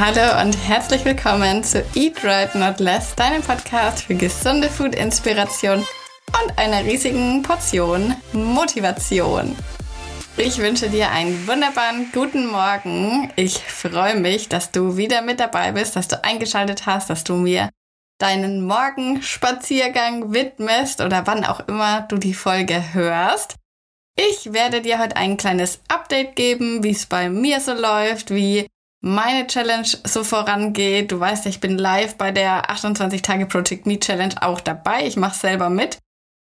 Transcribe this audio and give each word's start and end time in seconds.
Hallo 0.00 0.40
und 0.40 0.52
herzlich 0.68 1.04
willkommen 1.04 1.64
zu 1.64 1.84
Eat 1.96 2.22
Right 2.22 2.54
Not 2.54 2.78
Less, 2.78 3.16
deinem 3.16 3.42
Podcast 3.42 4.04
für 4.04 4.14
gesunde 4.14 4.68
Food-Inspiration 4.68 5.78
und 5.80 6.56
einer 6.56 6.84
riesigen 6.84 7.42
Portion 7.42 8.14
Motivation. 8.32 9.56
Ich 10.36 10.58
wünsche 10.58 10.88
dir 10.88 11.10
einen 11.10 11.48
wunderbaren 11.48 12.12
guten 12.12 12.46
Morgen. 12.46 13.32
Ich 13.34 13.58
freue 13.58 14.14
mich, 14.14 14.48
dass 14.48 14.70
du 14.70 14.96
wieder 14.96 15.20
mit 15.20 15.40
dabei 15.40 15.72
bist, 15.72 15.96
dass 15.96 16.06
du 16.06 16.22
eingeschaltet 16.22 16.86
hast, 16.86 17.10
dass 17.10 17.24
du 17.24 17.34
mir 17.34 17.68
deinen 18.18 18.64
Morgenspaziergang 18.64 20.32
widmest 20.32 21.00
oder 21.00 21.26
wann 21.26 21.44
auch 21.44 21.66
immer 21.66 22.02
du 22.02 22.18
die 22.18 22.34
Folge 22.34 22.94
hörst. 22.94 23.56
Ich 24.14 24.52
werde 24.52 24.80
dir 24.80 25.00
heute 25.00 25.16
ein 25.16 25.36
kleines 25.36 25.80
Update 25.88 26.36
geben, 26.36 26.84
wie 26.84 26.92
es 26.92 27.06
bei 27.06 27.28
mir 27.28 27.60
so 27.60 27.72
läuft, 27.72 28.30
wie 28.30 28.68
meine 29.00 29.46
Challenge 29.46 29.88
so 30.04 30.24
vorangeht. 30.24 31.12
Du 31.12 31.20
weißt, 31.20 31.46
ich 31.46 31.60
bin 31.60 31.78
live 31.78 32.16
bei 32.16 32.30
der 32.30 32.70
28 32.70 33.22
Tage 33.22 33.46
Project 33.46 33.86
Me 33.86 33.98
Challenge 33.98 34.34
auch 34.40 34.60
dabei. 34.60 35.06
Ich 35.06 35.16
mache 35.16 35.38
selber 35.38 35.70
mit. 35.70 35.98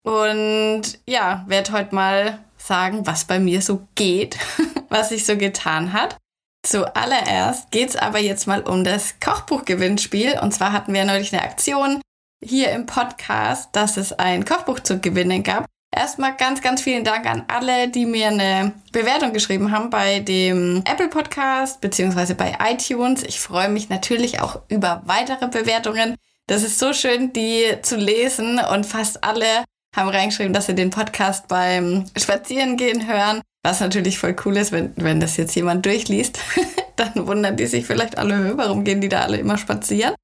Und 0.04 0.82
ja, 1.08 1.44
werde 1.48 1.72
heute 1.72 1.94
mal 1.94 2.38
sagen, 2.56 3.06
was 3.06 3.24
bei 3.24 3.40
mir 3.40 3.60
so 3.60 3.86
geht, 3.94 4.38
was 4.88 5.08
sich 5.08 5.26
so 5.26 5.36
getan 5.36 5.92
hat. 5.92 6.16
Zuallererst 6.64 7.70
geht 7.70 7.90
es 7.90 7.96
aber 7.96 8.18
jetzt 8.18 8.46
mal 8.46 8.62
um 8.62 8.84
das 8.84 9.20
Kochbuchgewinnspiel. 9.20 10.38
Und 10.40 10.52
zwar 10.52 10.72
hatten 10.72 10.94
wir 10.94 11.04
neulich 11.04 11.32
eine 11.32 11.42
Aktion 11.42 12.00
hier 12.42 12.70
im 12.70 12.86
Podcast, 12.86 13.70
dass 13.72 13.96
es 13.96 14.12
ein 14.12 14.44
Kochbuch 14.44 14.80
zu 14.80 15.00
gewinnen 15.00 15.42
gab. 15.42 15.66
Erstmal 15.96 16.36
ganz, 16.36 16.60
ganz 16.60 16.82
vielen 16.82 17.04
Dank 17.04 17.24
an 17.24 17.44
alle, 17.48 17.88
die 17.88 18.04
mir 18.04 18.28
eine 18.28 18.74
Bewertung 18.92 19.32
geschrieben 19.32 19.72
haben 19.72 19.88
bei 19.88 20.20
dem 20.20 20.82
Apple 20.84 21.08
Podcast 21.08 21.80
beziehungsweise 21.80 22.34
bei 22.34 22.58
iTunes. 22.70 23.22
Ich 23.22 23.40
freue 23.40 23.70
mich 23.70 23.88
natürlich 23.88 24.40
auch 24.42 24.60
über 24.68 25.00
weitere 25.06 25.48
Bewertungen. 25.48 26.16
Das 26.48 26.62
ist 26.62 26.78
so 26.78 26.92
schön, 26.92 27.32
die 27.32 27.64
zu 27.80 27.96
lesen 27.96 28.58
und 28.58 28.84
fast 28.84 29.24
alle 29.24 29.64
haben 29.96 30.10
reingeschrieben, 30.10 30.52
dass 30.52 30.66
sie 30.66 30.74
den 30.74 30.90
Podcast 30.90 31.48
beim 31.48 32.04
Spazierengehen 32.14 33.08
hören. 33.08 33.40
Was 33.62 33.80
natürlich 33.80 34.18
voll 34.18 34.36
cool 34.44 34.58
ist, 34.58 34.72
wenn, 34.72 34.92
wenn 34.96 35.18
das 35.18 35.38
jetzt 35.38 35.56
jemand 35.56 35.86
durchliest, 35.86 36.38
dann 36.96 37.26
wundern 37.26 37.56
die 37.56 37.66
sich 37.66 37.86
vielleicht 37.86 38.18
alle, 38.18 38.58
warum 38.58 38.84
gehen 38.84 39.00
die 39.00 39.08
da 39.08 39.22
alle 39.22 39.38
immer 39.38 39.56
spazieren. 39.56 40.14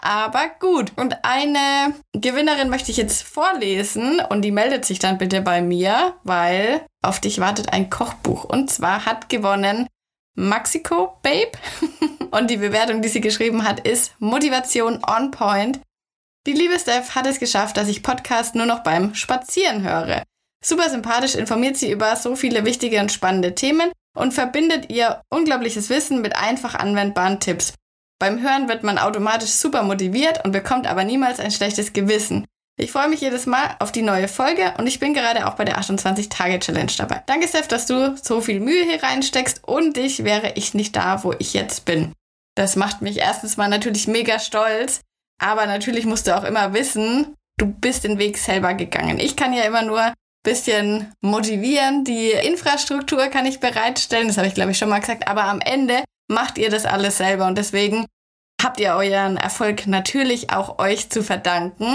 Aber 0.00 0.48
gut. 0.60 0.92
Und 0.96 1.24
eine 1.24 1.94
Gewinnerin 2.12 2.70
möchte 2.70 2.90
ich 2.90 2.96
jetzt 2.96 3.22
vorlesen 3.22 4.20
und 4.28 4.42
die 4.42 4.52
meldet 4.52 4.84
sich 4.84 4.98
dann 4.98 5.18
bitte 5.18 5.42
bei 5.42 5.60
mir, 5.60 6.14
weil 6.22 6.82
auf 7.02 7.20
dich 7.20 7.40
wartet 7.40 7.72
ein 7.72 7.90
Kochbuch. 7.90 8.44
Und 8.44 8.70
zwar 8.70 9.04
hat 9.06 9.28
gewonnen 9.28 9.86
Maxiko 10.34 11.18
Babe. 11.22 11.52
und 12.30 12.48
die 12.48 12.58
Bewertung, 12.58 13.02
die 13.02 13.08
sie 13.08 13.20
geschrieben 13.20 13.64
hat, 13.64 13.80
ist 13.80 14.14
Motivation 14.20 15.02
on 15.04 15.30
point. 15.30 15.80
Die 16.46 16.52
liebe 16.52 16.78
Steph 16.78 17.14
hat 17.14 17.26
es 17.26 17.40
geschafft, 17.40 17.76
dass 17.76 17.88
ich 17.88 18.02
Podcast 18.02 18.54
nur 18.54 18.66
noch 18.66 18.82
beim 18.82 19.14
Spazieren 19.14 19.82
höre. 19.82 20.22
Super 20.64 20.90
sympathisch 20.90 21.34
informiert 21.34 21.76
sie 21.76 21.90
über 21.90 22.16
so 22.16 22.36
viele 22.36 22.64
wichtige 22.64 23.00
und 23.00 23.12
spannende 23.12 23.54
Themen 23.54 23.92
und 24.16 24.32
verbindet 24.32 24.90
ihr 24.90 25.22
unglaubliches 25.30 25.90
Wissen 25.90 26.20
mit 26.20 26.36
einfach 26.36 26.74
anwendbaren 26.74 27.40
Tipps. 27.40 27.74
Beim 28.18 28.42
Hören 28.42 28.68
wird 28.68 28.82
man 28.82 28.98
automatisch 28.98 29.50
super 29.50 29.82
motiviert 29.82 30.44
und 30.44 30.52
bekommt 30.52 30.86
aber 30.86 31.04
niemals 31.04 31.38
ein 31.38 31.50
schlechtes 31.50 31.92
Gewissen. 31.92 32.44
Ich 32.80 32.92
freue 32.92 33.08
mich 33.08 33.20
jedes 33.20 33.46
Mal 33.46 33.76
auf 33.80 33.90
die 33.90 34.02
neue 34.02 34.28
Folge 34.28 34.74
und 34.78 34.86
ich 34.86 35.00
bin 35.00 35.14
gerade 35.14 35.46
auch 35.46 35.54
bei 35.54 35.64
der 35.64 35.78
28-Tage-Challenge 35.78 36.92
dabei. 36.96 37.22
Danke, 37.26 37.48
Steph, 37.48 37.68
dass 37.68 37.86
du 37.86 38.16
so 38.22 38.40
viel 38.40 38.60
Mühe 38.60 38.84
hier 38.84 39.02
reinsteckst 39.02 39.62
und 39.64 39.96
dich 39.96 40.22
wäre 40.22 40.52
ich 40.54 40.74
nicht 40.74 40.94
da, 40.94 41.24
wo 41.24 41.34
ich 41.38 41.54
jetzt 41.54 41.84
bin. 41.84 42.12
Das 42.54 42.76
macht 42.76 43.02
mich 43.02 43.18
erstens 43.18 43.56
mal 43.56 43.68
natürlich 43.68 44.06
mega 44.06 44.38
stolz, 44.38 45.00
aber 45.40 45.66
natürlich 45.66 46.06
musst 46.06 46.26
du 46.26 46.36
auch 46.36 46.44
immer 46.44 46.72
wissen, 46.72 47.34
du 47.56 47.66
bist 47.66 48.04
den 48.04 48.18
Weg 48.18 48.38
selber 48.38 48.74
gegangen. 48.74 49.18
Ich 49.18 49.36
kann 49.36 49.52
ja 49.52 49.64
immer 49.64 49.82
nur 49.82 50.12
bisschen 50.44 51.12
motivieren. 51.20 52.04
Die 52.04 52.30
Infrastruktur 52.30 53.26
kann 53.26 53.44
ich 53.44 53.60
bereitstellen, 53.60 54.28
das 54.28 54.38
habe 54.38 54.48
ich 54.48 54.54
glaube 54.54 54.70
ich 54.70 54.78
schon 54.78 54.88
mal 54.88 55.00
gesagt, 55.00 55.28
aber 55.28 55.44
am 55.44 55.60
Ende 55.60 56.04
macht 56.28 56.58
ihr 56.58 56.70
das 56.70 56.84
alles 56.84 57.18
selber 57.18 57.46
und 57.46 57.58
deswegen 57.58 58.06
habt 58.62 58.80
ihr 58.80 58.94
euren 58.94 59.36
Erfolg 59.36 59.86
natürlich 59.86 60.50
auch 60.50 60.78
euch 60.78 61.10
zu 61.10 61.22
verdanken. 61.22 61.94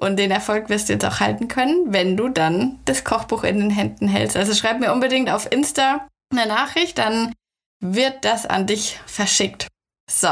Und 0.00 0.16
den 0.16 0.30
Erfolg 0.30 0.68
wirst 0.68 0.88
du 0.88 0.92
jetzt 0.92 1.04
auch 1.04 1.20
halten 1.20 1.48
können, 1.48 1.92
wenn 1.92 2.16
du 2.16 2.28
dann 2.28 2.80
das 2.84 3.04
Kochbuch 3.04 3.44
in 3.44 3.60
den 3.60 3.70
Händen 3.70 4.08
hältst. 4.08 4.36
Also 4.36 4.52
schreib 4.52 4.80
mir 4.80 4.92
unbedingt 4.92 5.30
auf 5.30 5.50
Insta 5.50 6.08
eine 6.30 6.46
Nachricht, 6.46 6.98
dann 6.98 7.32
wird 7.80 8.24
das 8.24 8.44
an 8.44 8.66
dich 8.66 8.98
verschickt. 9.06 9.68
So, 10.10 10.28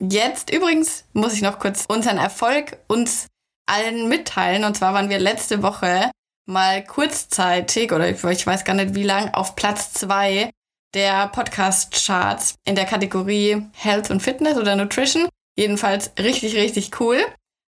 jetzt 0.00 0.52
übrigens 0.52 1.04
muss 1.12 1.32
ich 1.32 1.42
noch 1.42 1.58
kurz 1.58 1.84
unseren 1.88 2.18
Erfolg 2.18 2.78
uns 2.88 3.28
allen 3.66 4.08
mitteilen. 4.08 4.64
Und 4.64 4.76
zwar 4.76 4.94
waren 4.94 5.08
wir 5.08 5.18
letzte 5.18 5.62
Woche 5.62 6.10
mal 6.46 6.84
kurzzeitig 6.84 7.92
oder 7.92 8.08
ich 8.08 8.22
weiß 8.22 8.64
gar 8.64 8.74
nicht 8.74 8.94
wie 8.94 9.04
lang 9.04 9.32
auf 9.32 9.56
Platz 9.56 9.92
zwei 9.92 10.50
der 10.94 11.28
Podcast-Charts 11.28 12.54
in 12.64 12.74
der 12.74 12.86
Kategorie 12.86 13.66
Health 13.72 14.10
und 14.10 14.22
Fitness 14.22 14.56
oder 14.56 14.76
Nutrition. 14.76 15.28
Jedenfalls 15.56 16.12
richtig, 16.18 16.56
richtig 16.56 17.00
cool. 17.00 17.18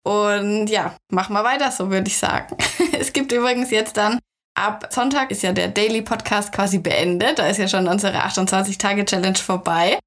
Und 0.04 0.68
ja, 0.68 0.96
mach 1.10 1.28
mal 1.28 1.44
weiter, 1.44 1.70
so 1.70 1.90
würde 1.90 2.08
ich 2.08 2.16
sagen. 2.16 2.56
es 2.98 3.12
gibt 3.12 3.32
übrigens 3.32 3.70
jetzt 3.70 3.96
dann 3.96 4.18
ab 4.58 4.88
Sonntag 4.90 5.30
ist 5.30 5.42
ja 5.42 5.52
der 5.52 5.68
Daily 5.68 6.02
Podcast 6.02 6.52
quasi 6.52 6.78
beendet. 6.78 7.38
Da 7.38 7.46
ist 7.46 7.58
ja 7.58 7.68
schon 7.68 7.88
unsere 7.88 8.18
28-Tage-Challenge 8.18 9.38
vorbei. 9.38 9.98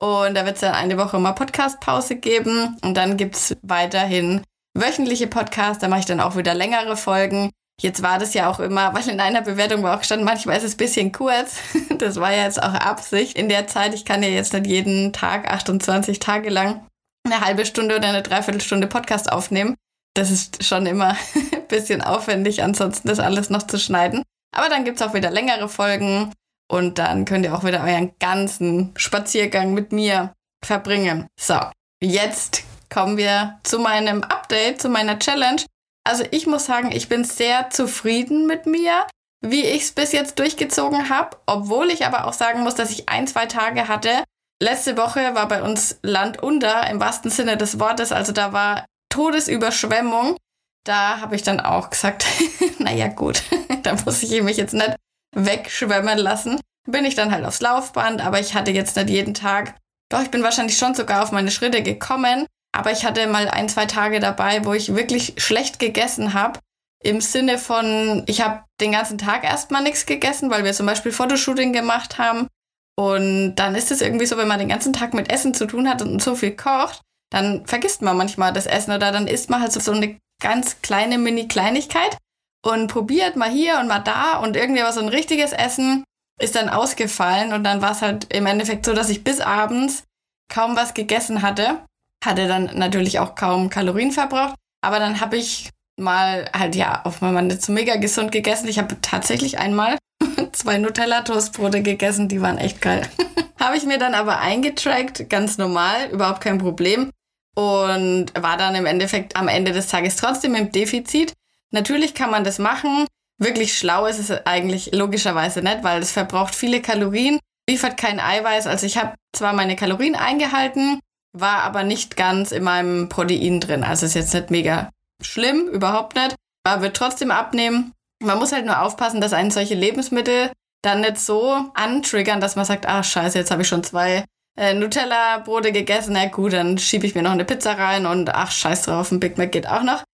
Und 0.00 0.34
da 0.34 0.44
wird 0.44 0.56
es 0.56 0.60
dann 0.60 0.74
eine 0.74 0.98
Woche 0.98 1.18
mal 1.18 1.32
Podcast-Pause 1.32 2.16
geben. 2.16 2.76
Und 2.82 2.96
dann 2.96 3.16
gibt 3.16 3.36
es 3.36 3.56
weiterhin 3.62 4.42
wöchentliche 4.74 5.26
Podcasts. 5.26 5.80
Da 5.80 5.88
mache 5.88 6.00
ich 6.00 6.06
dann 6.06 6.20
auch 6.20 6.36
wieder 6.36 6.54
längere 6.54 6.96
Folgen. 6.96 7.50
Jetzt 7.80 8.02
war 8.02 8.18
das 8.18 8.34
ja 8.34 8.48
auch 8.48 8.60
immer, 8.60 8.94
weil 8.94 9.08
in 9.08 9.20
einer 9.20 9.42
Bewertung 9.42 9.82
war 9.82 9.96
auch 9.96 10.00
gestanden, 10.00 10.24
manchmal 10.24 10.56
ist 10.56 10.64
es 10.64 10.74
ein 10.74 10.78
bisschen 10.78 11.12
kurz. 11.12 11.56
Das 11.98 12.16
war 12.16 12.32
ja 12.32 12.44
jetzt 12.44 12.62
auch 12.62 12.74
Absicht. 12.74 13.36
In 13.36 13.48
der 13.48 13.66
Zeit, 13.66 13.94
ich 13.94 14.04
kann 14.04 14.22
ja 14.22 14.28
jetzt 14.28 14.52
nicht 14.52 14.66
jeden 14.66 15.12
Tag 15.12 15.50
28 15.50 16.18
Tage 16.18 16.50
lang 16.50 16.86
eine 17.24 17.40
halbe 17.40 17.64
Stunde 17.64 17.96
oder 17.96 18.08
eine 18.08 18.22
Dreiviertelstunde 18.22 18.86
Podcast 18.86 19.32
aufnehmen. 19.32 19.76
Das 20.14 20.30
ist 20.30 20.64
schon 20.64 20.86
immer 20.86 21.10
ein 21.52 21.68
bisschen 21.68 22.02
aufwendig, 22.02 22.62
ansonsten 22.62 23.08
das 23.08 23.20
alles 23.20 23.50
noch 23.50 23.62
zu 23.64 23.78
schneiden. 23.78 24.22
Aber 24.54 24.68
dann 24.68 24.84
gibt 24.84 25.00
es 25.00 25.06
auch 25.06 25.14
wieder 25.14 25.30
längere 25.30 25.68
Folgen 25.68 26.32
und 26.70 26.98
dann 26.98 27.24
könnt 27.24 27.44
ihr 27.44 27.54
auch 27.54 27.64
wieder 27.64 27.82
euren 27.82 28.12
ganzen 28.18 28.92
Spaziergang 28.96 29.74
mit 29.74 29.92
mir 29.92 30.32
verbringen. 30.64 31.26
So, 31.40 31.58
jetzt 32.02 32.62
kommen 32.92 33.16
wir 33.16 33.58
zu 33.64 33.78
meinem 33.78 34.22
Update, 34.22 34.80
zu 34.80 34.88
meiner 34.88 35.18
Challenge. 35.18 35.62
Also 36.06 36.24
ich 36.30 36.46
muss 36.46 36.66
sagen, 36.66 36.92
ich 36.92 37.08
bin 37.08 37.24
sehr 37.24 37.70
zufrieden 37.70 38.46
mit 38.46 38.66
mir, 38.66 39.06
wie 39.40 39.64
ich 39.64 39.82
es 39.82 39.92
bis 39.92 40.12
jetzt 40.12 40.38
durchgezogen 40.38 41.08
habe, 41.08 41.36
obwohl 41.46 41.90
ich 41.90 42.04
aber 42.04 42.26
auch 42.26 42.32
sagen 42.32 42.60
muss, 42.60 42.74
dass 42.74 42.90
ich 42.90 43.08
ein, 43.08 43.26
zwei 43.26 43.46
Tage 43.46 43.88
hatte. 43.88 44.24
Letzte 44.62 44.96
Woche 44.96 45.34
war 45.34 45.48
bei 45.48 45.62
uns 45.62 45.98
Land 46.02 46.42
unter, 46.42 46.88
im 46.88 47.00
wahrsten 47.00 47.30
Sinne 47.30 47.56
des 47.56 47.80
Wortes, 47.80 48.12
also 48.12 48.32
da 48.32 48.52
war 48.52 48.84
Todesüberschwemmung. 49.10 50.36
Da 50.84 51.20
habe 51.20 51.36
ich 51.36 51.42
dann 51.42 51.60
auch 51.60 51.90
gesagt, 51.90 52.26
naja 52.78 53.08
gut, 53.08 53.42
da 53.82 53.96
muss 54.04 54.22
ich 54.22 54.42
mich 54.42 54.58
jetzt 54.58 54.74
nicht 54.74 54.96
wegschwemmen 55.34 56.18
lassen. 56.18 56.60
Bin 56.86 57.06
ich 57.06 57.14
dann 57.14 57.32
halt 57.32 57.46
aufs 57.46 57.62
Laufband, 57.62 58.20
aber 58.20 58.40
ich 58.40 58.54
hatte 58.54 58.70
jetzt 58.70 58.96
nicht 58.96 59.08
jeden 59.08 59.32
Tag. 59.32 59.76
Doch, 60.10 60.20
ich 60.20 60.30
bin 60.30 60.42
wahrscheinlich 60.42 60.76
schon 60.76 60.94
sogar 60.94 61.22
auf 61.22 61.32
meine 61.32 61.50
Schritte 61.50 61.82
gekommen, 61.82 62.46
aber 62.74 62.90
ich 62.90 63.04
hatte 63.04 63.26
mal 63.28 63.48
ein, 63.48 63.68
zwei 63.68 63.86
Tage 63.86 64.18
dabei, 64.18 64.64
wo 64.64 64.72
ich 64.72 64.94
wirklich 64.94 65.34
schlecht 65.36 65.78
gegessen 65.78 66.34
habe. 66.34 66.58
Im 67.02 67.20
Sinne 67.20 67.58
von, 67.58 68.24
ich 68.26 68.40
habe 68.40 68.64
den 68.80 68.92
ganzen 68.92 69.16
Tag 69.16 69.44
erstmal 69.44 69.82
nichts 69.82 70.06
gegessen, 70.06 70.50
weil 70.50 70.64
wir 70.64 70.72
zum 70.72 70.86
Beispiel 70.86 71.12
Fotoshooting 71.12 71.72
gemacht 71.72 72.18
haben. 72.18 72.48
Und 72.96 73.56
dann 73.56 73.76
ist 73.76 73.92
es 73.92 74.00
irgendwie 74.00 74.26
so, 74.26 74.36
wenn 74.36 74.48
man 74.48 74.58
den 74.58 74.68
ganzen 74.68 74.92
Tag 74.92 75.14
mit 75.14 75.30
Essen 75.30 75.54
zu 75.54 75.66
tun 75.66 75.88
hat 75.88 76.02
und 76.02 76.20
so 76.20 76.34
viel 76.34 76.56
kocht, 76.56 77.00
dann 77.30 77.64
vergisst 77.64 78.02
man 78.02 78.16
manchmal 78.16 78.52
das 78.52 78.66
Essen 78.66 78.92
oder 78.92 79.12
dann 79.12 79.28
isst 79.28 79.50
man 79.50 79.60
halt 79.60 79.72
so, 79.72 79.92
eine 79.92 80.18
ganz 80.42 80.82
kleine 80.82 81.18
Mini-Kleinigkeit 81.18 82.16
und 82.64 82.88
probiert 82.88 83.36
mal 83.36 83.50
hier 83.50 83.78
und 83.78 83.86
mal 83.86 84.00
da 84.00 84.38
und 84.38 84.56
irgendwie 84.56 84.80
aber 84.80 84.92
so 84.92 85.00
ein 85.00 85.08
richtiges 85.08 85.52
Essen 85.52 86.02
ist 86.40 86.56
dann 86.56 86.68
ausgefallen 86.68 87.52
und 87.52 87.62
dann 87.62 87.82
war 87.82 87.92
es 87.92 88.02
halt 88.02 88.32
im 88.32 88.46
Endeffekt 88.46 88.84
so, 88.84 88.94
dass 88.94 89.10
ich 89.10 89.22
bis 89.22 89.40
abends 89.40 90.04
kaum 90.52 90.74
was 90.74 90.94
gegessen 90.94 91.42
hatte 91.42 91.84
hatte 92.24 92.48
dann 92.48 92.70
natürlich 92.74 93.18
auch 93.18 93.34
kaum 93.34 93.70
Kalorien 93.70 94.12
verbraucht. 94.12 94.54
Aber 94.82 94.98
dann 94.98 95.20
habe 95.20 95.36
ich 95.36 95.70
mal 95.96 96.50
halt 96.52 96.74
ja 96.74 97.02
auch 97.04 97.20
mal 97.20 97.42
nicht 97.42 97.62
so 97.62 97.72
mega 97.72 97.96
gesund 97.96 98.32
gegessen. 98.32 98.68
Ich 98.68 98.78
habe 98.78 98.96
tatsächlich 99.00 99.58
einmal 99.58 99.98
zwei 100.52 100.78
Nutella-Toastbrote 100.78 101.82
gegessen, 101.82 102.28
die 102.28 102.40
waren 102.40 102.58
echt 102.58 102.80
geil. 102.80 103.08
habe 103.60 103.76
ich 103.76 103.84
mir 103.84 103.98
dann 103.98 104.14
aber 104.14 104.40
eingetrackt, 104.40 105.30
ganz 105.30 105.58
normal, 105.58 106.10
überhaupt 106.10 106.40
kein 106.40 106.58
Problem. 106.58 107.10
Und 107.56 108.26
war 108.36 108.56
dann 108.56 108.74
im 108.74 108.86
Endeffekt 108.86 109.36
am 109.36 109.46
Ende 109.46 109.72
des 109.72 109.86
Tages 109.86 110.16
trotzdem 110.16 110.54
im 110.56 110.72
Defizit. 110.72 111.32
Natürlich 111.70 112.14
kann 112.14 112.30
man 112.30 112.42
das 112.44 112.58
machen. 112.58 113.06
Wirklich 113.38 113.78
schlau 113.78 114.06
ist 114.06 114.18
es 114.18 114.30
eigentlich 114.46 114.92
logischerweise 114.92 115.62
nicht, 115.62 115.82
weil 115.82 116.02
es 116.02 116.12
verbraucht 116.12 116.54
viele 116.54 116.82
Kalorien, 116.82 117.38
liefert 117.68 117.96
kein 117.96 118.20
Eiweiß. 118.20 118.66
Also 118.66 118.86
ich 118.86 118.96
habe 118.96 119.14
zwar 119.32 119.52
meine 119.52 119.76
Kalorien 119.76 120.14
eingehalten, 120.14 121.00
war 121.36 121.62
aber 121.62 121.82
nicht 121.82 122.16
ganz 122.16 122.52
in 122.52 122.62
meinem 122.62 123.08
Protein 123.08 123.60
drin. 123.60 123.84
Also 123.84 124.06
ist 124.06 124.14
jetzt 124.14 124.32
nicht 124.34 124.50
mega 124.50 124.90
schlimm, 125.22 125.68
überhaupt 125.68 126.14
nicht. 126.16 126.34
Aber 126.64 126.82
wird 126.82 126.96
trotzdem 126.96 127.30
abnehmen. 127.30 127.92
Man 128.22 128.38
muss 128.38 128.52
halt 128.52 128.64
nur 128.64 128.80
aufpassen, 128.80 129.20
dass 129.20 129.32
einen 129.32 129.50
solche 129.50 129.74
Lebensmittel 129.74 130.50
dann 130.82 131.00
nicht 131.00 131.18
so 131.18 131.70
antriggern, 131.74 132.40
dass 132.40 132.56
man 132.56 132.64
sagt, 132.64 132.86
ach 132.86 133.04
scheiße, 133.04 133.38
jetzt 133.38 133.50
habe 133.50 133.62
ich 133.62 133.68
schon 133.68 133.84
zwei 133.84 134.24
äh, 134.56 134.74
Nutella-Brote 134.74 135.72
gegessen. 135.72 136.12
Na 136.12 136.26
gut, 136.26 136.52
dann 136.52 136.78
schiebe 136.78 137.06
ich 137.06 137.14
mir 137.14 137.22
noch 137.22 137.32
eine 137.32 137.44
Pizza 137.44 137.72
rein 137.72 138.06
und 138.06 138.30
ach 138.34 138.50
scheiß 138.50 138.82
drauf, 138.82 139.10
ein 139.10 139.20
Big 139.20 139.36
Mac 139.36 139.52
geht 139.52 139.66
auch 139.66 139.82
noch. 139.82 140.04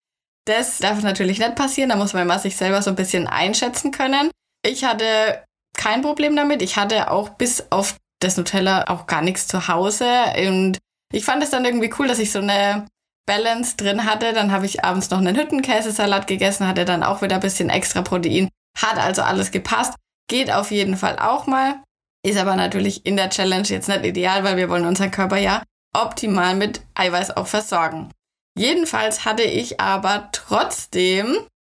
Das 0.45 0.79
darf 0.79 1.01
natürlich 1.03 1.39
nicht 1.39 1.55
passieren. 1.55 1.89
Da 1.89 1.95
muss 1.95 2.13
man 2.13 2.23
immer 2.23 2.39
sich 2.39 2.57
selber 2.57 2.81
so 2.81 2.89
ein 2.89 2.95
bisschen 2.95 3.27
einschätzen 3.27 3.91
können. 3.91 4.31
Ich 4.65 4.83
hatte 4.83 5.43
kein 5.77 6.01
Problem 6.01 6.35
damit. 6.35 6.61
Ich 6.61 6.77
hatte 6.77 7.11
auch 7.11 7.29
bis 7.29 7.67
auf 7.69 7.95
das 8.19 8.37
Nutella 8.37 8.85
auch 8.87 9.05
gar 9.05 9.21
nichts 9.21 9.47
zu 9.47 9.67
Hause. 9.67 10.07
Und 10.47 10.79
ich 11.11 11.25
fand 11.25 11.43
es 11.43 11.49
dann 11.49 11.65
irgendwie 11.65 11.93
cool, 11.99 12.07
dass 12.07 12.19
ich 12.19 12.31
so 12.31 12.39
eine 12.39 12.87
Balance 13.25 13.77
drin 13.77 14.05
hatte. 14.05 14.33
Dann 14.33 14.51
habe 14.51 14.65
ich 14.65 14.83
abends 14.83 15.09
noch 15.09 15.19
einen 15.19 15.35
Hüttenkäsesalat 15.35 16.27
gegessen, 16.27 16.67
hatte 16.67 16.85
dann 16.85 17.03
auch 17.03 17.21
wieder 17.21 17.35
ein 17.35 17.41
bisschen 17.41 17.69
extra 17.69 18.01
Protein. 18.01 18.49
Hat 18.77 18.97
also 18.97 19.21
alles 19.21 19.51
gepasst. 19.51 19.95
Geht 20.27 20.51
auf 20.51 20.71
jeden 20.71 20.97
Fall 20.97 21.19
auch 21.19 21.47
mal. 21.47 21.83
Ist 22.25 22.37
aber 22.37 22.55
natürlich 22.55 23.05
in 23.05 23.17
der 23.17 23.29
Challenge 23.29 23.67
jetzt 23.67 23.87
nicht 23.87 24.05
ideal, 24.05 24.43
weil 24.43 24.57
wir 24.57 24.69
wollen 24.69 24.85
unseren 24.85 25.11
Körper 25.11 25.37
ja 25.37 25.63
optimal 25.93 26.55
mit 26.55 26.81
Eiweiß 26.93 27.35
auch 27.35 27.47
versorgen. 27.47 28.11
Jedenfalls 28.57 29.25
hatte 29.25 29.43
ich 29.43 29.79
aber 29.79 30.29
trotzdem 30.31 31.37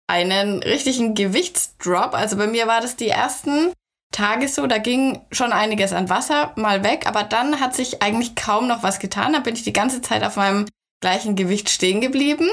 einen 0.09 0.63
richtigen 0.63 1.15
Gewichtsdrop. 1.15 2.15
Also 2.15 2.37
bei 2.37 2.47
mir 2.47 2.67
war 2.67 2.81
das 2.81 2.97
die 2.97 3.09
ersten 3.09 3.73
Tage 4.13 4.47
so, 4.49 4.67
da 4.67 4.79
ging 4.79 5.21
schon 5.33 5.53
einiges 5.53 5.93
an 5.93 6.09
Wasser 6.09 6.53
mal 6.57 6.85
weg, 6.85 7.07
aber 7.07 7.25
dann 7.25 7.61
hat 7.61 7.75
sich 7.75 8.03
eigentlich 8.03 8.35
kaum 8.35 8.69
noch 8.69 8.83
was 8.83 8.99
getan. 8.99 9.33
Da 9.33 9.41
bin 9.41 9.55
ich 9.55 9.63
die 9.63 9.73
ganze 9.73 10.03
Zeit 10.03 10.23
auf 10.23 10.37
meinem 10.37 10.67
gleichen 11.01 11.35
Gewicht 11.35 11.71
stehen 11.71 12.01
geblieben. 12.01 12.49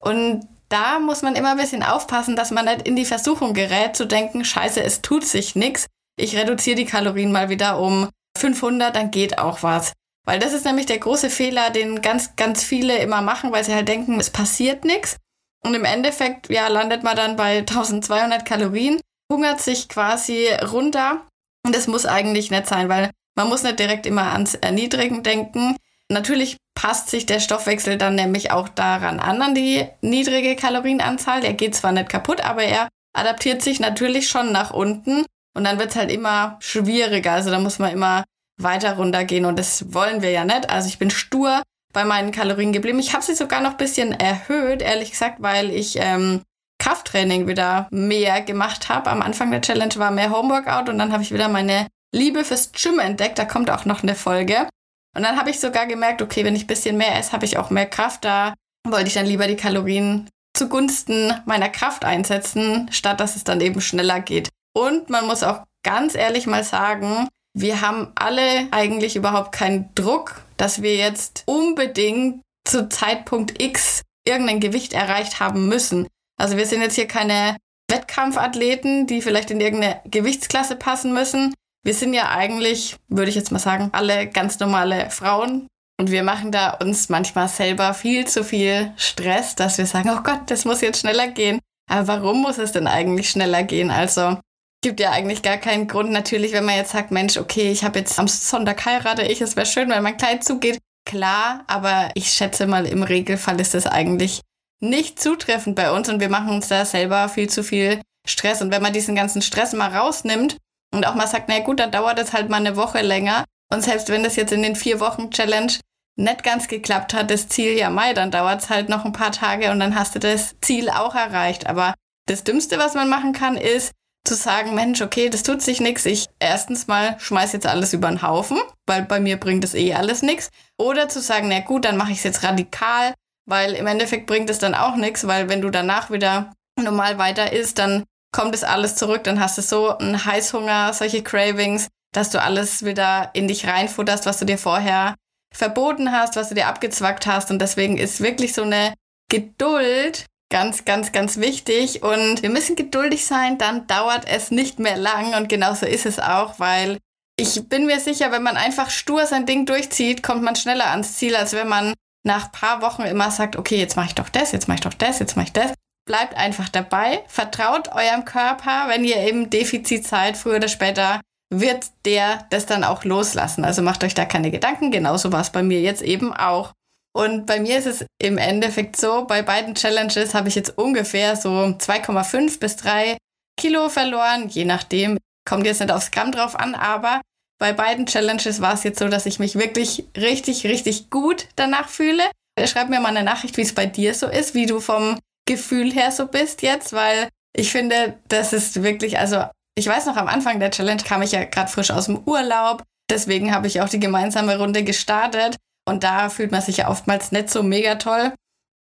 Und 0.00 0.46
da 0.68 0.98
muss 0.98 1.22
man 1.22 1.36
immer 1.36 1.52
ein 1.52 1.56
bisschen 1.56 1.82
aufpassen, 1.82 2.36
dass 2.36 2.50
man 2.50 2.64
nicht 2.66 2.86
in 2.86 2.96
die 2.96 3.04
Versuchung 3.04 3.54
gerät 3.54 3.96
zu 3.96 4.06
denken, 4.06 4.44
scheiße, 4.44 4.82
es 4.82 5.02
tut 5.02 5.24
sich 5.24 5.54
nichts. 5.54 5.86
Ich 6.16 6.36
reduziere 6.36 6.76
die 6.76 6.84
Kalorien 6.84 7.32
mal 7.32 7.48
wieder 7.48 7.78
um 7.78 8.08
500, 8.38 8.94
dann 8.94 9.10
geht 9.10 9.38
auch 9.38 9.62
was. 9.62 9.92
Weil 10.26 10.38
das 10.38 10.52
ist 10.52 10.64
nämlich 10.64 10.86
der 10.86 10.98
große 10.98 11.30
Fehler, 11.30 11.70
den 11.70 12.02
ganz, 12.02 12.34
ganz 12.36 12.64
viele 12.64 12.96
immer 12.98 13.20
machen, 13.20 13.52
weil 13.52 13.64
sie 13.64 13.74
halt 13.74 13.88
denken, 13.88 14.18
es 14.18 14.30
passiert 14.30 14.84
nichts. 14.84 15.16
Und 15.62 15.74
im 15.74 15.84
Endeffekt, 15.84 16.50
ja, 16.50 16.68
landet 16.68 17.02
man 17.02 17.16
dann 17.16 17.36
bei 17.36 17.58
1200 17.58 18.44
Kalorien, 18.44 19.00
hungert 19.34 19.60
sich 19.60 19.88
quasi 19.88 20.48
runter. 20.72 21.26
Und 21.66 21.74
das 21.74 21.86
muss 21.86 22.06
eigentlich 22.06 22.50
nicht 22.50 22.66
sein, 22.66 22.88
weil 22.88 23.10
man 23.36 23.48
muss 23.48 23.62
nicht 23.62 23.78
direkt 23.78 24.06
immer 24.06 24.32
ans 24.32 24.54
Erniedrigen 24.54 25.22
denken. 25.22 25.76
Natürlich 26.08 26.56
passt 26.74 27.10
sich 27.10 27.26
der 27.26 27.40
Stoffwechsel 27.40 27.98
dann 27.98 28.14
nämlich 28.14 28.52
auch 28.52 28.68
daran 28.68 29.18
an, 29.18 29.42
an 29.42 29.54
die 29.54 29.86
niedrige 30.02 30.54
Kalorienanzahl. 30.54 31.44
Er 31.44 31.54
geht 31.54 31.74
zwar 31.74 31.92
nicht 31.92 32.08
kaputt, 32.08 32.42
aber 32.42 32.62
er 32.62 32.88
adaptiert 33.12 33.62
sich 33.62 33.80
natürlich 33.80 34.28
schon 34.28 34.52
nach 34.52 34.70
unten. 34.70 35.24
Und 35.56 35.64
dann 35.64 35.78
wird 35.78 35.90
es 35.90 35.96
halt 35.96 36.12
immer 36.12 36.56
schwieriger. 36.60 37.32
Also 37.32 37.50
da 37.50 37.58
muss 37.58 37.78
man 37.78 37.92
immer 37.92 38.24
weiter 38.56 38.96
runtergehen 38.96 39.46
und 39.46 39.58
das 39.58 39.92
wollen 39.92 40.22
wir 40.22 40.30
ja 40.30 40.44
nicht. 40.44 40.70
Also 40.70 40.88
ich 40.88 40.98
bin 40.98 41.10
stur 41.10 41.62
bei 41.92 42.04
meinen 42.04 42.32
Kalorien 42.32 42.72
geblieben. 42.72 42.98
Ich 42.98 43.14
habe 43.14 43.24
sie 43.24 43.34
sogar 43.34 43.60
noch 43.60 43.72
ein 43.72 43.76
bisschen 43.76 44.12
erhöht, 44.12 44.82
ehrlich 44.82 45.12
gesagt, 45.12 45.36
weil 45.40 45.70
ich 45.70 45.96
ähm, 45.98 46.42
Krafttraining 46.84 47.46
wieder 47.46 47.88
mehr 47.90 48.42
gemacht 48.42 48.90
habe. 48.90 49.08
Am 49.08 49.22
Anfang 49.22 49.50
der 49.50 49.62
Challenge 49.62 49.94
war 49.96 50.10
mehr 50.10 50.30
Homeworkout 50.30 50.90
und 50.90 50.98
dann 50.98 51.14
habe 51.14 51.22
ich 51.22 51.32
wieder 51.32 51.48
meine 51.48 51.86
Liebe 52.14 52.44
fürs 52.44 52.72
Gym 52.72 52.98
entdeckt. 52.98 53.38
Da 53.38 53.46
kommt 53.46 53.70
auch 53.70 53.86
noch 53.86 54.02
eine 54.02 54.14
Folge. 54.14 54.68
Und 55.16 55.22
dann 55.22 55.38
habe 55.38 55.48
ich 55.48 55.60
sogar 55.60 55.86
gemerkt, 55.86 56.20
okay, 56.20 56.44
wenn 56.44 56.54
ich 56.54 56.64
ein 56.64 56.66
bisschen 56.66 56.98
mehr 56.98 57.18
esse, 57.18 57.32
habe 57.32 57.46
ich 57.46 57.56
auch 57.56 57.70
mehr 57.70 57.86
Kraft. 57.86 58.26
Da 58.26 58.52
wollte 58.86 59.06
ich 59.06 59.14
dann 59.14 59.24
lieber 59.24 59.46
die 59.46 59.56
Kalorien 59.56 60.28
zugunsten 60.54 61.32
meiner 61.46 61.70
Kraft 61.70 62.04
einsetzen, 62.04 62.88
statt 62.90 63.18
dass 63.18 63.34
es 63.34 63.44
dann 63.44 63.62
eben 63.62 63.80
schneller 63.80 64.20
geht. 64.20 64.50
Und 64.76 65.08
man 65.08 65.26
muss 65.26 65.42
auch 65.42 65.62
ganz 65.84 66.14
ehrlich 66.14 66.46
mal 66.46 66.64
sagen, 66.64 67.28
wir 67.56 67.80
haben 67.80 68.12
alle 68.14 68.68
eigentlich 68.72 69.16
überhaupt 69.16 69.52
keinen 69.52 69.88
Druck, 69.94 70.42
dass 70.58 70.82
wir 70.82 70.96
jetzt 70.96 71.44
unbedingt 71.46 72.42
zu 72.68 72.90
Zeitpunkt 72.90 73.62
X 73.62 74.02
irgendein 74.26 74.60
Gewicht 74.60 74.92
erreicht 74.92 75.40
haben 75.40 75.66
müssen. 75.68 76.08
Also 76.36 76.56
wir 76.56 76.66
sind 76.66 76.82
jetzt 76.82 76.94
hier 76.94 77.06
keine 77.06 77.56
Wettkampfathleten, 77.90 79.06
die 79.06 79.22
vielleicht 79.22 79.50
in 79.50 79.60
irgendeine 79.60 80.00
Gewichtsklasse 80.04 80.76
passen 80.76 81.12
müssen. 81.12 81.54
Wir 81.84 81.94
sind 81.94 82.14
ja 82.14 82.30
eigentlich, 82.30 82.96
würde 83.08 83.28
ich 83.28 83.34
jetzt 83.36 83.52
mal 83.52 83.58
sagen, 83.58 83.90
alle 83.92 84.28
ganz 84.28 84.58
normale 84.58 85.10
Frauen. 85.10 85.68
Und 86.00 86.10
wir 86.10 86.24
machen 86.24 86.50
da 86.50 86.70
uns 86.70 87.08
manchmal 87.08 87.48
selber 87.48 87.94
viel 87.94 88.26
zu 88.26 88.42
viel 88.42 88.92
Stress, 88.96 89.54
dass 89.54 89.78
wir 89.78 89.86
sagen, 89.86 90.10
oh 90.10 90.22
Gott, 90.22 90.42
das 90.50 90.64
muss 90.64 90.80
jetzt 90.80 91.00
schneller 91.00 91.28
gehen. 91.28 91.60
Aber 91.88 92.08
warum 92.08 92.42
muss 92.42 92.58
es 92.58 92.72
denn 92.72 92.88
eigentlich 92.88 93.30
schneller 93.30 93.62
gehen? 93.62 93.90
Also 93.90 94.38
gibt 94.82 95.00
ja 95.00 95.12
eigentlich 95.12 95.42
gar 95.42 95.58
keinen 95.58 95.86
Grund. 95.86 96.10
Natürlich, 96.10 96.52
wenn 96.52 96.64
man 96.64 96.76
jetzt 96.76 96.92
sagt, 96.92 97.10
Mensch, 97.10 97.36
okay, 97.36 97.70
ich 97.70 97.84
habe 97.84 97.98
jetzt 98.00 98.18
am 98.18 98.28
Sonntag 98.28 98.84
heirate 98.84 99.22
ich, 99.22 99.40
es 99.40 99.56
wäre 99.56 99.66
schön, 99.66 99.88
wenn 99.88 100.02
mein 100.02 100.16
Kleid 100.16 100.42
zugeht. 100.42 100.78
Klar, 101.06 101.64
aber 101.66 102.10
ich 102.14 102.30
schätze 102.30 102.66
mal, 102.66 102.86
im 102.86 103.02
Regelfall 103.02 103.60
ist 103.60 103.74
das 103.74 103.86
eigentlich 103.86 104.40
nicht 104.84 105.20
zutreffend 105.20 105.76
bei 105.76 105.90
uns 105.90 106.08
und 106.08 106.20
wir 106.20 106.28
machen 106.28 106.50
uns 106.50 106.68
da 106.68 106.84
selber 106.84 107.28
viel 107.28 107.48
zu 107.48 107.64
viel 107.64 108.00
Stress. 108.26 108.62
Und 108.62 108.70
wenn 108.70 108.82
man 108.82 108.92
diesen 108.92 109.14
ganzen 109.14 109.42
Stress 109.42 109.72
mal 109.72 109.94
rausnimmt 109.94 110.58
und 110.92 111.06
auch 111.06 111.14
mal 111.14 111.26
sagt, 111.26 111.48
na 111.48 111.60
gut, 111.60 111.80
dann 111.80 111.90
dauert 111.90 112.18
es 112.18 112.32
halt 112.32 112.48
mal 112.48 112.58
eine 112.58 112.76
Woche 112.76 113.00
länger. 113.02 113.44
Und 113.72 113.82
selbst 113.82 114.08
wenn 114.08 114.22
das 114.22 114.36
jetzt 114.36 114.52
in 114.52 114.62
den 114.62 114.76
vier 114.76 115.00
Wochen 115.00 115.30
Challenge 115.30 115.72
nicht 116.16 116.44
ganz 116.44 116.68
geklappt 116.68 117.12
hat, 117.12 117.30
das 117.30 117.48
Ziel 117.48 117.76
ja 117.76 117.90
Mai, 117.90 118.12
dann 118.12 118.30
dauert 118.30 118.62
es 118.62 118.70
halt 118.70 118.88
noch 118.88 119.04
ein 119.04 119.12
paar 119.12 119.32
Tage 119.32 119.70
und 119.70 119.80
dann 119.80 119.96
hast 119.96 120.14
du 120.14 120.20
das 120.20 120.54
Ziel 120.60 120.88
auch 120.90 121.14
erreicht. 121.14 121.66
Aber 121.66 121.94
das 122.26 122.44
Dümmste, 122.44 122.78
was 122.78 122.94
man 122.94 123.08
machen 123.08 123.32
kann, 123.32 123.56
ist, 123.56 123.92
zu 124.26 124.34
sagen, 124.34 124.74
Mensch, 124.74 125.02
okay, 125.02 125.28
das 125.28 125.42
tut 125.42 125.60
sich 125.60 125.80
nichts. 125.80 126.06
Ich 126.06 126.28
erstens 126.38 126.86
mal 126.86 127.16
schmeiß 127.18 127.52
jetzt 127.52 127.66
alles 127.66 127.92
über 127.92 128.08
den 128.08 128.22
Haufen, 128.22 128.58
weil 128.86 129.02
bei 129.02 129.20
mir 129.20 129.38
bringt 129.38 129.64
es 129.64 129.74
eh 129.74 129.92
alles 129.92 130.22
nichts. 130.22 130.50
Oder 130.78 131.08
zu 131.08 131.20
sagen, 131.20 131.48
na 131.48 131.60
gut, 131.60 131.84
dann 131.84 131.98
mache 131.98 132.12
ich 132.12 132.18
es 132.18 132.24
jetzt 132.24 132.42
radikal, 132.42 133.12
weil 133.46 133.74
im 133.74 133.86
Endeffekt 133.86 134.26
bringt 134.26 134.50
es 134.50 134.58
dann 134.58 134.74
auch 134.74 134.96
nichts, 134.96 135.26
weil 135.26 135.48
wenn 135.48 135.60
du 135.60 135.70
danach 135.70 136.10
wieder 136.10 136.52
normal 136.80 137.18
weiter 137.18 137.52
isst, 137.52 137.78
dann 137.78 138.04
kommt 138.32 138.54
es 138.54 138.64
alles 138.64 138.96
zurück, 138.96 139.24
dann 139.24 139.40
hast 139.40 139.58
du 139.58 139.62
so 139.62 139.96
einen 139.96 140.24
Heißhunger, 140.24 140.92
solche 140.92 141.22
Cravings, 141.22 141.88
dass 142.12 142.30
du 142.30 142.40
alles 142.40 142.84
wieder 142.84 143.30
in 143.32 143.48
dich 143.48 143.66
reinfutterst, 143.66 144.26
was 144.26 144.38
du 144.38 144.44
dir 144.44 144.58
vorher 144.58 145.14
verboten 145.54 146.10
hast, 146.10 146.36
was 146.36 146.48
du 146.48 146.54
dir 146.54 146.66
abgezwackt 146.66 147.26
hast. 147.26 147.50
Und 147.50 147.60
deswegen 147.60 147.96
ist 147.96 148.20
wirklich 148.20 148.54
so 148.54 148.62
eine 148.62 148.94
Geduld 149.30 150.26
Ganz, 150.54 150.84
ganz, 150.84 151.10
ganz 151.10 151.38
wichtig. 151.38 152.04
Und 152.04 152.42
wir 152.42 152.48
müssen 152.48 152.76
geduldig 152.76 153.26
sein, 153.26 153.58
dann 153.58 153.88
dauert 153.88 154.24
es 154.28 154.52
nicht 154.52 154.78
mehr 154.78 154.96
lang. 154.96 155.34
Und 155.34 155.48
genauso 155.48 155.84
ist 155.84 156.06
es 156.06 156.20
auch, 156.20 156.60
weil 156.60 156.98
ich 157.36 157.68
bin 157.68 157.86
mir 157.86 157.98
sicher, 157.98 158.30
wenn 158.30 158.44
man 158.44 158.56
einfach 158.56 158.90
stur 158.90 159.26
sein 159.26 159.46
Ding 159.46 159.66
durchzieht, 159.66 160.22
kommt 160.22 160.44
man 160.44 160.54
schneller 160.54 160.92
ans 160.92 161.16
Ziel, 161.16 161.34
als 161.34 161.54
wenn 161.54 161.66
man 161.66 161.94
nach 162.26 162.50
paar 162.52 162.82
Wochen 162.82 163.02
immer 163.02 163.30
sagt, 163.30 163.56
okay, 163.56 163.78
jetzt 163.78 163.96
mache 163.96 164.08
ich 164.08 164.14
doch 164.14 164.28
das, 164.28 164.52
jetzt 164.52 164.66
mache 164.66 164.76
ich 164.76 164.82
doch 164.82 164.94
das, 164.94 165.18
jetzt 165.18 165.36
mache 165.36 165.46
ich 165.46 165.52
das. 165.52 165.72
Bleibt 166.06 166.36
einfach 166.36 166.68
dabei, 166.68 167.22
vertraut 167.28 167.88
eurem 167.88 168.24
Körper, 168.24 168.88
wenn 168.88 169.04
ihr 169.04 169.28
im 169.28 169.50
Defizit 169.50 170.06
seid, 170.06 170.36
früher 170.36 170.56
oder 170.56 170.68
später 170.68 171.20
wird 171.50 171.86
der 172.04 172.46
das 172.50 172.66
dann 172.66 172.84
auch 172.84 173.04
loslassen. 173.04 173.64
Also 173.64 173.82
macht 173.82 174.04
euch 174.04 174.14
da 174.14 174.24
keine 174.24 174.50
Gedanken, 174.50 174.90
genauso 174.90 175.32
war 175.32 175.40
es 175.40 175.50
bei 175.50 175.62
mir 175.62 175.80
jetzt 175.80 176.02
eben 176.02 176.32
auch. 176.34 176.72
Und 177.16 177.46
bei 177.46 177.60
mir 177.60 177.78
ist 177.78 177.86
es 177.86 178.04
im 178.20 178.38
Endeffekt 178.38 178.96
so, 178.96 179.24
bei 179.24 179.42
beiden 179.42 179.74
Challenges 179.74 180.34
habe 180.34 180.48
ich 180.48 180.56
jetzt 180.56 180.76
ungefähr 180.76 181.36
so 181.36 181.48
2,5 181.50 182.58
bis 182.58 182.76
3 182.76 183.16
Kilo 183.56 183.88
verloren, 183.88 184.48
je 184.48 184.64
nachdem, 184.64 185.18
kommt 185.48 185.64
jetzt 185.64 185.80
nicht 185.80 185.92
aufs 185.92 186.10
Gramm 186.10 186.32
drauf 186.32 186.58
an, 186.58 186.74
aber 186.74 187.20
bei 187.58 187.72
beiden 187.72 188.06
Challenges 188.06 188.60
war 188.60 188.74
es 188.74 188.84
jetzt 188.84 188.98
so, 188.98 189.08
dass 189.08 189.26
ich 189.26 189.38
mich 189.38 189.56
wirklich 189.56 190.04
richtig, 190.16 190.66
richtig 190.66 191.10
gut 191.10 191.46
danach 191.56 191.88
fühle. 191.88 192.22
Schreib 192.64 192.88
mir 192.88 193.00
mal 193.00 193.08
eine 193.08 193.24
Nachricht, 193.24 193.56
wie 193.56 193.62
es 193.62 193.74
bei 193.74 193.86
dir 193.86 194.14
so 194.14 194.26
ist, 194.26 194.54
wie 194.54 194.66
du 194.66 194.80
vom 194.80 195.18
Gefühl 195.46 195.92
her 195.92 196.10
so 196.10 196.26
bist 196.26 196.62
jetzt, 196.62 196.92
weil 196.92 197.28
ich 197.56 197.70
finde, 197.70 198.18
das 198.28 198.52
ist 198.52 198.82
wirklich, 198.82 199.18
also 199.18 199.44
ich 199.76 199.86
weiß 199.86 200.06
noch, 200.06 200.16
am 200.16 200.28
Anfang 200.28 200.60
der 200.60 200.70
Challenge 200.70 201.02
kam 201.02 201.22
ich 201.22 201.32
ja 201.32 201.44
gerade 201.44 201.70
frisch 201.70 201.90
aus 201.90 202.06
dem 202.06 202.18
Urlaub. 202.26 202.82
Deswegen 203.10 203.52
habe 203.54 203.66
ich 203.66 203.80
auch 203.80 203.88
die 203.88 204.00
gemeinsame 204.00 204.58
Runde 204.58 204.84
gestartet. 204.84 205.56
Und 205.86 206.04
da 206.04 206.30
fühlt 206.30 206.52
man 206.52 206.62
sich 206.62 206.78
ja 206.78 206.88
oftmals 206.88 207.32
nicht 207.32 207.50
so 207.50 207.62
mega 207.62 207.96
toll. 207.96 208.32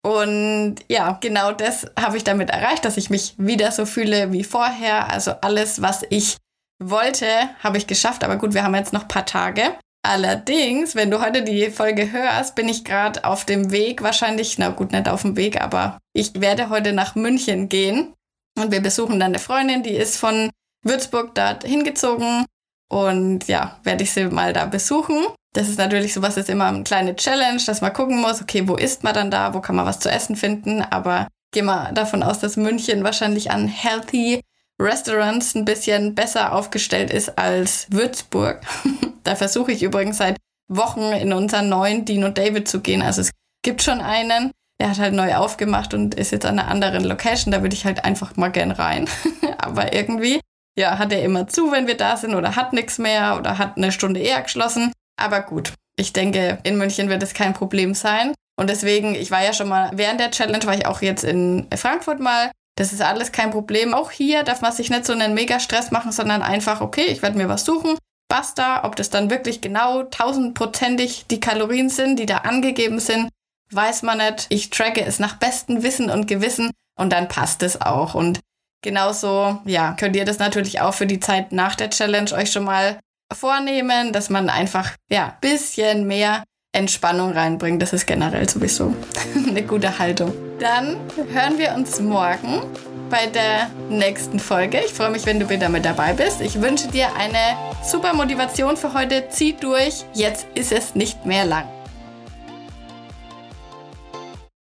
Und 0.05 0.75
ja, 0.87 1.17
genau 1.21 1.51
das 1.51 1.87
habe 1.99 2.17
ich 2.17 2.23
damit 2.23 2.49
erreicht, 2.49 2.85
dass 2.85 2.97
ich 2.97 3.09
mich 3.09 3.35
wieder 3.37 3.71
so 3.71 3.85
fühle 3.85 4.31
wie 4.31 4.43
vorher. 4.43 5.09
Also 5.09 5.31
alles, 5.41 5.81
was 5.81 6.03
ich 6.09 6.37
wollte, 6.79 7.27
habe 7.61 7.77
ich 7.77 7.87
geschafft. 7.87 8.23
Aber 8.23 8.37
gut, 8.37 8.53
wir 8.53 8.63
haben 8.63 8.75
jetzt 8.75 8.93
noch 8.93 9.03
ein 9.03 9.07
paar 9.07 9.25
Tage. 9.25 9.75
Allerdings, 10.05 10.95
wenn 10.95 11.11
du 11.11 11.21
heute 11.21 11.43
die 11.43 11.69
Folge 11.69 12.11
hörst, 12.11 12.55
bin 12.55 12.67
ich 12.67 12.83
gerade 12.83 13.23
auf 13.23 13.45
dem 13.45 13.71
Weg, 13.71 14.03
wahrscheinlich, 14.03 14.57
na 14.57 14.69
gut, 14.69 14.91
nicht 14.91 15.07
auf 15.07 15.21
dem 15.21 15.37
Weg, 15.37 15.61
aber 15.61 15.97
ich 16.13 16.41
werde 16.41 16.69
heute 16.69 16.91
nach 16.91 17.15
München 17.15 17.69
gehen. 17.69 18.13
Und 18.59 18.71
wir 18.71 18.81
besuchen 18.81 19.19
dann 19.19 19.31
eine 19.31 19.39
Freundin, 19.39 19.81
die 19.81 19.95
ist 19.95 20.17
von 20.17 20.49
Würzburg 20.83 21.33
dort 21.35 21.63
hingezogen. 21.63 22.45
Und 22.91 23.47
ja, 23.47 23.79
werde 23.83 24.03
ich 24.03 24.11
sie 24.11 24.25
mal 24.25 24.51
da 24.51 24.65
besuchen. 24.65 25.25
Das 25.53 25.69
ist 25.69 25.77
natürlich 25.77 26.13
sowas, 26.13 26.35
ist 26.35 26.49
immer 26.49 26.65
eine 26.65 26.83
kleine 26.83 27.15
Challenge, 27.15 27.61
dass 27.65 27.81
man 27.81 27.93
gucken 27.93 28.19
muss, 28.19 28.41
okay, 28.41 28.67
wo 28.67 28.75
ist 28.75 29.03
man 29.03 29.13
dann 29.13 29.31
da, 29.31 29.53
wo 29.53 29.61
kann 29.61 29.75
man 29.75 29.85
was 29.85 29.99
zu 29.99 30.11
essen 30.11 30.35
finden. 30.35 30.81
Aber 30.81 31.27
gehe 31.53 31.63
mal 31.63 31.93
davon 31.93 32.23
aus, 32.23 32.39
dass 32.39 32.57
München 32.57 33.03
wahrscheinlich 33.03 33.51
an 33.51 33.67
healthy 33.67 34.41
Restaurants 34.81 35.55
ein 35.55 35.65
bisschen 35.65 36.15
besser 36.15 36.53
aufgestellt 36.53 37.11
ist 37.11 37.37
als 37.37 37.87
Würzburg. 37.89 38.61
da 39.23 39.35
versuche 39.35 39.71
ich 39.71 39.83
übrigens 39.83 40.17
seit 40.17 40.37
Wochen 40.67 41.11
in 41.11 41.33
unseren 41.33 41.69
neuen 41.69 42.05
und 42.23 42.37
David 42.37 42.67
zu 42.67 42.81
gehen. 42.81 43.01
Also 43.01 43.21
es 43.21 43.31
gibt 43.63 43.81
schon 43.81 44.01
einen, 44.01 44.51
der 44.79 44.89
hat 44.89 44.99
halt 44.99 45.13
neu 45.13 45.35
aufgemacht 45.35 45.93
und 45.93 46.15
ist 46.15 46.31
jetzt 46.31 46.45
an 46.45 46.59
einer 46.59 46.69
anderen 46.69 47.03
Location. 47.03 47.51
Da 47.51 47.61
würde 47.61 47.75
ich 47.75 47.85
halt 47.85 48.03
einfach 48.03 48.35
mal 48.35 48.49
gern 48.49 48.71
rein. 48.71 49.07
Aber 49.57 49.93
irgendwie, 49.93 50.39
ja, 50.77 50.97
hat 50.97 51.13
er 51.13 51.23
immer 51.23 51.47
zu, 51.47 51.71
wenn 51.71 51.87
wir 51.87 51.97
da 51.97 52.17
sind 52.17 52.35
oder 52.35 52.55
hat 52.55 52.73
nichts 52.73 52.97
mehr 52.97 53.37
oder 53.37 53.57
hat 53.57 53.77
eine 53.77 53.91
Stunde 53.91 54.19
eher 54.19 54.41
geschlossen. 54.41 54.91
Aber 55.17 55.41
gut, 55.41 55.73
ich 55.95 56.13
denke, 56.13 56.57
in 56.63 56.77
München 56.77 57.09
wird 57.09 57.23
es 57.23 57.33
kein 57.33 57.53
Problem 57.53 57.93
sein. 57.93 58.33
Und 58.59 58.69
deswegen, 58.69 59.15
ich 59.15 59.31
war 59.31 59.43
ja 59.43 59.53
schon 59.53 59.69
mal 59.69 59.91
während 59.93 60.19
der 60.19 60.31
Challenge, 60.31 60.65
war 60.65 60.75
ich 60.75 60.85
auch 60.85 61.01
jetzt 61.01 61.23
in 61.23 61.67
Frankfurt 61.75 62.19
mal. 62.19 62.51
Das 62.75 62.91
ist 62.91 63.01
alles 63.01 63.31
kein 63.31 63.51
Problem. 63.51 63.93
Auch 63.93 64.11
hier 64.11 64.43
darf 64.43 64.61
man 64.61 64.71
sich 64.71 64.89
nicht 64.89 65.05
so 65.05 65.13
einen 65.13 65.33
Mega-Stress 65.33 65.91
machen, 65.91 66.11
sondern 66.11 66.41
einfach, 66.41 66.81
okay, 66.81 67.05
ich 67.05 67.21
werde 67.21 67.37
mir 67.37 67.49
was 67.49 67.65
suchen. 67.65 67.97
Basta, 68.27 68.83
ob 68.83 68.95
das 68.95 69.11
dann 69.11 69.29
wirklich 69.29 69.61
genau 69.61 70.03
tausendprozentig 70.03 71.25
die 71.29 71.39
Kalorien 71.39 71.89
sind, 71.89 72.17
die 72.17 72.25
da 72.25 72.37
angegeben 72.37 72.99
sind, 72.99 73.29
weiß 73.71 74.01
man 74.01 74.17
nicht. 74.17 74.47
Ich 74.49 74.71
tracke 74.71 75.05
es 75.05 75.19
nach 75.19 75.35
bestem 75.37 75.83
Wissen 75.83 76.09
und 76.09 76.27
Gewissen 76.27 76.71
und 76.95 77.13
dann 77.13 77.27
passt 77.27 77.61
es 77.61 77.79
auch. 77.79 78.15
Und 78.15 78.39
genauso, 78.81 79.61
ja, 79.65 79.93
könnt 79.93 80.15
ihr 80.15 80.25
das 80.25 80.39
natürlich 80.39 80.81
auch 80.81 80.95
für 80.95 81.05
die 81.05 81.19
Zeit 81.19 81.51
nach 81.51 81.75
der 81.75 81.91
Challenge 81.91 82.31
euch 82.33 82.51
schon 82.51 82.63
mal 82.63 82.99
vornehmen, 83.31 84.13
dass 84.13 84.29
man 84.29 84.49
einfach, 84.49 84.93
ja, 85.09 85.37
bisschen 85.41 86.07
mehr 86.07 86.43
Entspannung 86.71 87.33
reinbringt. 87.33 87.81
Das 87.81 87.93
ist 87.93 88.07
generell 88.07 88.49
sowieso 88.49 88.95
eine 89.47 89.63
gute 89.63 89.99
Haltung. 89.99 90.33
Dann 90.59 90.97
hören 91.31 91.57
wir 91.57 91.73
uns 91.75 91.99
morgen 91.99 92.61
bei 93.09 93.27
der 93.27 93.69
nächsten 93.89 94.39
Folge. 94.39 94.81
Ich 94.85 94.93
freue 94.93 95.09
mich, 95.09 95.25
wenn 95.25 95.39
du 95.39 95.49
wieder 95.49 95.69
mit 95.69 95.85
dabei 95.85 96.13
bist. 96.13 96.41
Ich 96.41 96.61
wünsche 96.61 96.87
dir 96.87 97.07
eine 97.15 97.57
super 97.83 98.13
Motivation 98.13 98.77
für 98.77 98.93
heute. 98.93 99.29
Zieh 99.29 99.53
durch. 99.53 100.05
Jetzt 100.13 100.45
ist 100.55 100.71
es 100.71 100.95
nicht 100.95 101.25
mehr 101.25 101.45
lang. 101.45 101.65